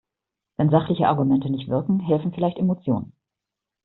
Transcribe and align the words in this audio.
Wenn 0.57 0.71
sachliche 0.71 1.07
Argumente 1.07 1.47
nicht 1.51 1.69
wirken, 1.69 1.99
helfen 1.99 2.33
vielleicht 2.33 2.57
Emotionen. 2.57 3.13